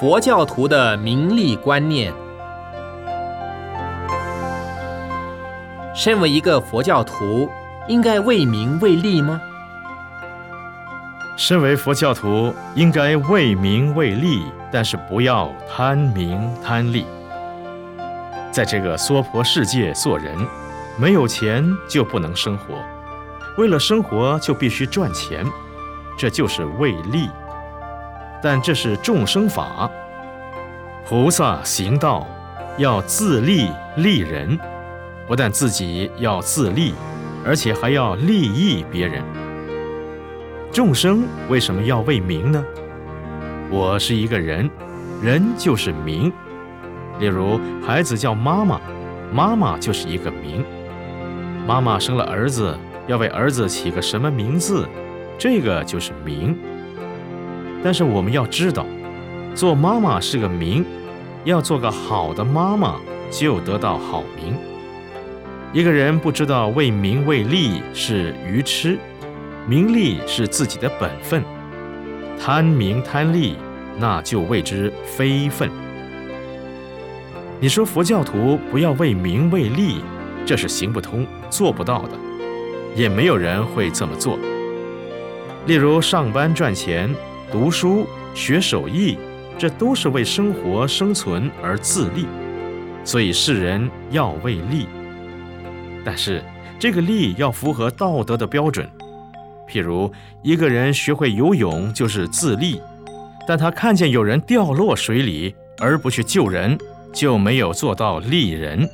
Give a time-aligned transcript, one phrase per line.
[0.00, 2.12] 佛教徒的名利观念。
[5.94, 7.48] 身为一个佛教徒，
[7.86, 9.40] 应该为名为利吗？
[11.36, 17.06] 身为佛教徒，应该为名为利，但是不要贪名贪利。
[18.50, 20.36] 在这个娑婆世界做人，
[20.98, 22.74] 没有钱就不能生活，
[23.58, 25.46] 为了生活就必须赚钱，
[26.18, 27.30] 这就是为利。
[28.44, 29.90] 但这是众生法，
[31.08, 32.26] 菩萨行道
[32.76, 34.58] 要自利利人，
[35.26, 36.92] 不但自己要自利，
[37.42, 39.22] 而且还要利益别人。
[40.70, 42.62] 众生为什么要为名呢？
[43.70, 44.68] 我是一个人，
[45.22, 46.30] 人就是名。
[47.18, 48.78] 例如，孩子叫妈妈，
[49.32, 50.62] 妈妈就是一个名。
[51.66, 54.86] 妈妈生了儿子，要为儿子起个什么名字，
[55.38, 56.54] 这个就是名。
[57.84, 58.86] 但是我们要知道，
[59.54, 60.82] 做妈妈是个名，
[61.44, 62.98] 要做个好的妈妈，
[63.30, 64.56] 就得到好名。
[65.70, 68.98] 一个人不知道为名为利是愚痴，
[69.66, 71.44] 名利是自己的本分，
[72.40, 73.54] 贪名贪利，
[73.98, 75.68] 那就谓之非分。
[77.60, 80.00] 你说佛教徒不要为名为利，
[80.46, 82.16] 这是行不通、做不到的，
[82.96, 84.38] 也没有人会这么做。
[85.66, 87.14] 例如上班赚钱。
[87.52, 89.16] 读书学手艺，
[89.58, 92.26] 这都是为生活生存而自立，
[93.04, 94.86] 所以世人要为利。
[96.04, 96.42] 但是
[96.78, 98.88] 这个利要符合道德的标准。
[99.68, 102.80] 譬如一个人学会游泳就是自立，
[103.46, 106.76] 但他看见有人掉落水里而不去救人，
[107.12, 108.88] 就没有做到利人。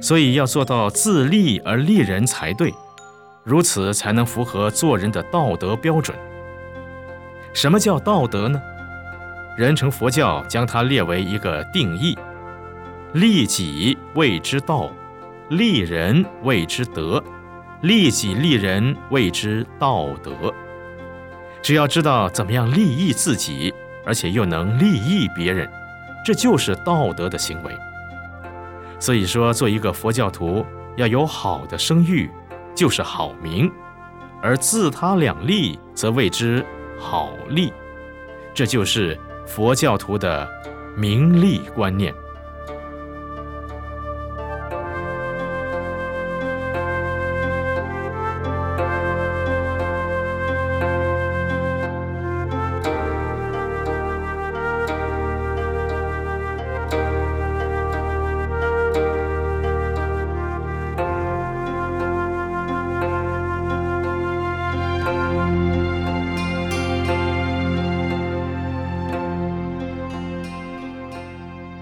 [0.00, 2.74] 所以要做到自利而利人才对，
[3.44, 6.16] 如此才能符合做人的道德标准。
[7.52, 8.60] 什么叫道德呢？
[9.56, 12.16] 人成佛教将它列为一个定义：
[13.12, 14.90] 利己谓之道，
[15.50, 17.22] 利人谓之德，
[17.82, 20.32] 利己利人谓之道德。
[21.60, 23.72] 只要知道怎么样利益自己，
[24.06, 25.70] 而且又能利益别人，
[26.24, 27.76] 这就是道德的行为。
[28.98, 30.64] 所以说，做一个佛教徒
[30.96, 32.30] 要有好的声誉，
[32.74, 33.70] 就是好名；
[34.40, 36.64] 而自他两利，则谓之。
[37.02, 37.72] 好利，
[38.54, 40.48] 这就是佛教徒的
[40.96, 42.14] 名利观念。